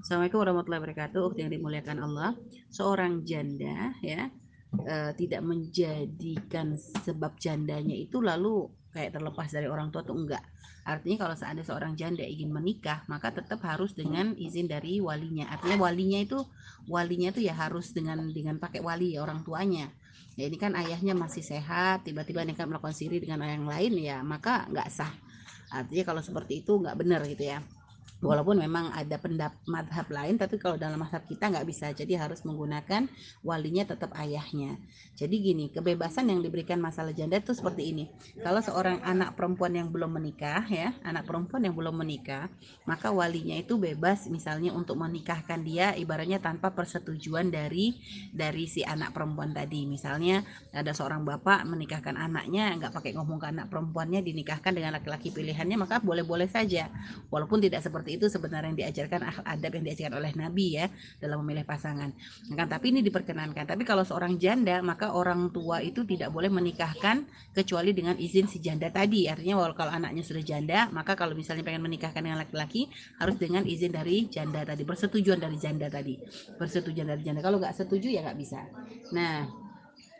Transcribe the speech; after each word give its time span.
Assalamualaikum 0.00 0.40
warahmatullahi 0.40 0.80
wabarakatuh. 0.80 1.20
Ukti 1.28 1.44
yang 1.44 1.52
dimuliakan 1.52 2.00
Allah, 2.00 2.32
seorang 2.72 3.20
janda 3.20 3.92
ya 4.00 4.32
eh, 4.88 5.12
tidak 5.12 5.44
menjadikan 5.44 6.72
sebab 7.04 7.36
jandanya 7.36 7.92
itu 7.92 8.24
lalu 8.24 8.64
kayak 8.96 9.20
terlepas 9.20 9.52
dari 9.52 9.68
orang 9.68 9.92
tua 9.92 10.00
atau 10.00 10.16
enggak. 10.16 10.40
Artinya 10.88 11.28
kalau 11.28 11.36
seandainya 11.36 11.68
seorang 11.68 12.00
janda 12.00 12.24
ingin 12.24 12.48
menikah, 12.48 13.04
maka 13.12 13.28
tetap 13.28 13.60
harus 13.60 13.92
dengan 13.92 14.32
izin 14.40 14.72
dari 14.72 15.04
walinya. 15.04 15.52
Artinya 15.52 15.76
walinya 15.76 16.24
itu 16.24 16.48
walinya 16.88 17.28
itu 17.36 17.44
ya 17.44 17.52
harus 17.52 17.92
dengan 17.92 18.24
dengan 18.32 18.56
pakai 18.56 18.80
wali 18.80 19.20
ya 19.20 19.20
orang 19.20 19.44
tuanya. 19.44 19.92
Ya 20.32 20.48
ini 20.48 20.56
kan 20.56 20.80
ayahnya 20.80 21.12
masih 21.12 21.44
sehat, 21.44 22.08
tiba-tiba 22.08 22.40
nikah 22.48 22.64
melakukan 22.64 22.96
siri 22.96 23.20
dengan 23.20 23.44
yang 23.44 23.68
lain 23.68 24.00
ya, 24.00 24.24
maka 24.24 24.64
nggak 24.64 24.88
sah. 24.88 25.12
Artinya 25.68 26.08
kalau 26.08 26.24
seperti 26.24 26.64
itu 26.64 26.80
nggak 26.80 26.96
benar 26.96 27.20
gitu 27.28 27.52
ya 27.52 27.60
walaupun 28.20 28.60
memang 28.60 28.92
ada 28.92 29.16
pendapat 29.16 29.56
madhab 29.64 30.06
lain 30.12 30.36
tapi 30.36 30.60
kalau 30.60 30.76
dalam 30.76 31.00
madhab 31.00 31.24
kita 31.24 31.48
nggak 31.48 31.66
bisa. 31.66 31.92
Jadi 31.92 32.16
harus 32.16 32.44
menggunakan 32.44 33.08
walinya 33.40 33.88
tetap 33.88 34.12
ayahnya. 34.16 34.76
Jadi 35.16 35.34
gini 35.40 35.72
kebebasan 35.72 36.28
yang 36.28 36.44
diberikan 36.44 36.78
masalah 36.78 37.16
janda 37.16 37.40
itu 37.40 37.56
seperti 37.56 37.92
ini. 37.92 38.04
Kalau 38.44 38.60
seorang 38.60 39.00
anak 39.04 39.34
perempuan 39.36 39.72
yang 39.76 39.88
belum 39.88 40.20
menikah 40.20 40.64
ya 40.68 40.92
anak 41.04 41.24
perempuan 41.24 41.64
yang 41.64 41.74
belum 41.74 41.96
menikah 41.96 42.52
maka 42.84 43.08
walinya 43.08 43.56
itu 43.56 43.80
bebas 43.80 44.28
misalnya 44.28 44.76
untuk 44.76 45.00
menikahkan 45.00 45.64
dia 45.64 45.96
ibaratnya 45.96 46.38
tanpa 46.38 46.72
persetujuan 46.76 47.48
dari 47.48 47.96
dari 48.36 48.68
si 48.68 48.84
anak 48.84 49.16
perempuan 49.16 49.56
tadi. 49.56 49.88
Misalnya 49.88 50.44
ada 50.76 50.92
seorang 50.92 51.24
bapak 51.24 51.64
menikahkan 51.64 52.14
anaknya 52.20 52.76
nggak 52.76 52.92
pakai 52.92 53.16
ngomong 53.16 53.40
ke 53.40 53.48
anak 53.48 53.66
perempuannya 53.72 54.20
dinikahkan 54.20 54.76
dengan 54.76 55.00
laki-laki 55.00 55.32
pilihannya 55.32 55.80
maka 55.80 56.04
boleh-boleh 56.04 56.46
saja. 56.46 56.92
Walaupun 57.32 57.64
tidak 57.64 57.80
seperti 57.90 58.16
itu 58.16 58.30
sebenarnya 58.30 58.70
yang 58.70 58.78
diajarkan 58.78 59.20
adab 59.42 59.70
yang 59.74 59.84
diajarkan 59.90 60.14
oleh 60.22 60.32
Nabi 60.38 60.66
ya 60.78 60.86
dalam 61.18 61.42
memilih 61.42 61.66
pasangan. 61.66 62.14
Kan 62.54 62.66
tapi 62.70 62.94
ini 62.94 63.02
diperkenankan. 63.02 63.66
Tapi 63.66 63.82
kalau 63.82 64.06
seorang 64.06 64.38
janda 64.38 64.78
maka 64.80 65.10
orang 65.10 65.50
tua 65.50 65.82
itu 65.82 66.06
tidak 66.06 66.30
boleh 66.30 66.46
menikahkan 66.46 67.26
kecuali 67.50 67.90
dengan 67.90 68.14
izin 68.14 68.46
si 68.46 68.62
janda 68.62 68.86
tadi. 68.94 69.26
Artinya 69.26 69.58
kalau 69.74 69.90
anaknya 69.90 70.22
sudah 70.22 70.46
janda 70.46 70.86
maka 70.94 71.18
kalau 71.18 71.34
misalnya 71.34 71.66
pengen 71.66 71.82
menikahkan 71.82 72.22
dengan 72.22 72.38
laki-laki 72.38 72.86
harus 73.18 73.34
dengan 73.34 73.66
izin 73.66 73.90
dari 73.90 74.30
janda 74.30 74.62
tadi, 74.62 74.86
persetujuan 74.86 75.42
dari 75.42 75.58
janda 75.58 75.90
tadi, 75.90 76.14
persetujuan 76.56 77.10
dari 77.10 77.22
janda. 77.26 77.42
Kalau 77.42 77.58
nggak 77.58 77.74
setuju 77.74 78.06
ya 78.06 78.22
nggak 78.22 78.38
bisa. 78.38 78.62
Nah 79.10 79.69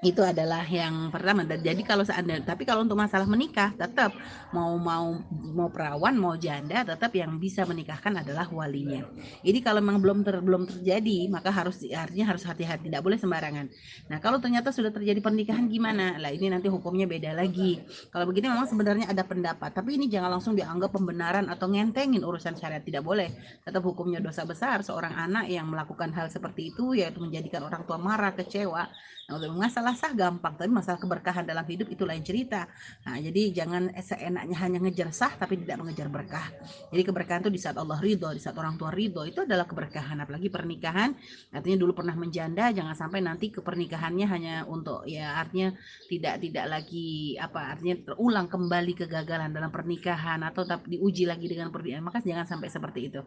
itu 0.00 0.24
adalah 0.24 0.64
yang 0.64 1.12
pertama. 1.12 1.44
Jadi 1.44 1.84
kalau 1.84 2.00
seandainya 2.00 2.40
tapi 2.48 2.64
kalau 2.64 2.88
untuk 2.88 2.96
masalah 2.96 3.28
menikah 3.28 3.76
tetap 3.76 4.16
mau 4.48 4.80
mau 4.80 5.20
mau 5.28 5.68
perawan 5.68 6.16
mau 6.16 6.32
janda 6.40 6.80
tetap 6.88 7.12
yang 7.12 7.36
bisa 7.36 7.68
menikahkan 7.68 8.24
adalah 8.24 8.48
walinya. 8.48 9.04
Jadi 9.44 9.60
kalau 9.60 9.84
memang 9.84 10.00
belum 10.00 10.18
ter, 10.24 10.40
belum 10.40 10.64
terjadi 10.72 11.28
maka 11.28 11.52
harus 11.52 11.84
artinya 11.92 12.32
harus 12.32 12.48
hati-hati 12.48 12.88
tidak 12.88 13.04
boleh 13.04 13.20
sembarangan. 13.20 13.68
Nah 14.08 14.18
kalau 14.24 14.40
ternyata 14.40 14.72
sudah 14.72 14.88
terjadi 14.88 15.20
pernikahan 15.20 15.68
gimana? 15.68 16.16
Lah 16.16 16.32
ini 16.32 16.48
nanti 16.48 16.72
hukumnya 16.72 17.04
beda 17.04 17.36
lagi. 17.36 17.84
Kalau 18.08 18.24
begini 18.24 18.48
memang 18.48 18.72
sebenarnya 18.72 19.12
ada 19.12 19.20
pendapat 19.20 19.76
tapi 19.76 20.00
ini 20.00 20.08
jangan 20.08 20.40
langsung 20.40 20.56
dianggap 20.56 20.96
pembenaran 20.96 21.44
atau 21.52 21.68
ngentengin 21.68 22.24
urusan 22.24 22.56
syariat 22.56 22.80
tidak 22.80 23.04
boleh. 23.04 23.28
Tetap 23.68 23.84
hukumnya 23.84 24.24
dosa 24.24 24.48
besar 24.48 24.80
seorang 24.80 25.12
anak 25.12 25.52
yang 25.52 25.68
melakukan 25.68 26.08
hal 26.16 26.32
seperti 26.32 26.72
itu 26.72 26.96
yaitu 26.96 27.20
menjadikan 27.20 27.68
orang 27.68 27.84
tua 27.84 28.00
marah 28.00 28.32
kecewa. 28.32 28.88
Nah, 29.30 29.38
masalah 29.54 29.89
masalah 29.89 29.89
sah 29.94 30.12
gampang 30.14 30.54
tapi 30.56 30.70
masalah 30.70 30.98
keberkahan 30.98 31.44
dalam 31.46 31.64
hidup 31.64 31.88
itu 31.90 32.02
lain 32.04 32.22
cerita. 32.24 32.66
Nah 33.06 33.16
jadi 33.18 33.62
jangan 33.62 33.92
seenaknya 34.00 34.56
hanya 34.60 34.78
ngejar 34.82 35.10
sah 35.14 35.32
tapi 35.34 35.60
tidak 35.62 35.80
mengejar 35.82 36.08
berkah. 36.08 36.46
Jadi 36.90 37.02
keberkahan 37.06 37.40
itu 37.46 37.52
di 37.52 37.60
saat 37.60 37.76
Allah 37.78 37.98
ridho 37.98 38.30
di 38.34 38.42
saat 38.42 38.56
orang 38.58 38.76
tua 38.76 38.90
ridho 38.90 39.22
itu 39.26 39.44
adalah 39.44 39.64
keberkahan. 39.68 40.20
Apalagi 40.22 40.48
pernikahan 40.48 41.14
artinya 41.54 41.78
dulu 41.80 41.92
pernah 41.96 42.14
menjanda 42.16 42.70
jangan 42.74 42.94
sampai 42.96 43.20
nanti 43.24 43.50
ke 43.52 43.60
pernikahannya 43.60 44.26
hanya 44.26 44.54
untuk 44.66 45.06
ya 45.06 45.38
artinya 45.40 45.74
tidak 46.08 46.42
tidak 46.42 46.66
lagi 46.68 47.36
apa 47.38 47.76
artinya 47.76 47.96
terulang 48.12 48.46
kembali 48.50 48.92
kegagalan 48.96 49.50
dalam 49.52 49.70
pernikahan 49.72 50.42
atau 50.44 50.66
diuji 50.86 51.24
lagi 51.28 51.46
dengan 51.46 51.72
pernikahan. 51.72 52.04
Maka 52.04 52.22
jangan 52.22 52.46
sampai 52.46 52.68
seperti 52.68 53.12
itu. 53.12 53.20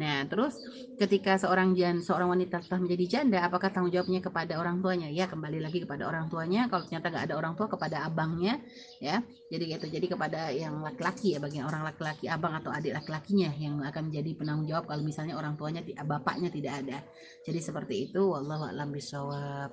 Nah 0.00 0.24
terus 0.26 0.56
ketika 0.96 1.36
seorang 1.36 1.72
jan 1.76 2.02
seorang 2.02 2.32
wanita 2.32 2.62
telah 2.66 2.80
menjadi 2.82 3.04
janda 3.20 3.44
apakah 3.44 3.70
tanggung 3.70 3.92
jawabnya 3.92 4.20
kepada 4.22 4.58
orang 4.58 4.80
tuanya? 4.80 5.08
Ya 5.10 5.26
kembali 5.26 5.58
lagi 5.62 5.82
kepada 5.84 6.06
orang 6.10 6.26
tuanya 6.26 6.66
kalau 6.66 6.82
ternyata 6.84 7.06
nggak 7.08 7.24
ada 7.30 7.34
orang 7.38 7.54
tua 7.54 7.70
kepada 7.70 8.02
abangnya 8.04 8.58
ya. 8.98 9.22
Jadi 9.50 9.64
gitu 9.70 9.86
jadi 9.86 10.06
kepada 10.06 10.50
yang 10.50 10.82
laki-laki 10.82 11.34
ya 11.34 11.38
bagi 11.38 11.62
orang 11.62 11.82
laki-laki 11.86 12.26
abang 12.26 12.54
atau 12.58 12.70
adik 12.74 12.94
laki-lakinya 12.98 13.50
yang 13.56 13.78
akan 13.86 14.10
menjadi 14.10 14.30
penanggung 14.34 14.66
jawab 14.68 14.84
kalau 14.90 15.02
misalnya 15.06 15.34
orang 15.38 15.54
tuanya 15.54 15.80
bapaknya 16.04 16.50
tidak 16.50 16.84
ada. 16.84 16.98
Jadi 17.46 17.58
seperti 17.62 17.94
itu 18.10 18.20
wallahu 18.20 18.68
a'lam 18.68 18.92
bishawab 18.92 19.72